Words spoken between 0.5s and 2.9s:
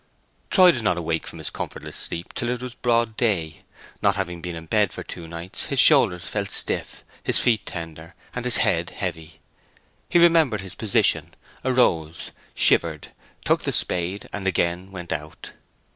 did not awake from his comfortless sleep till it was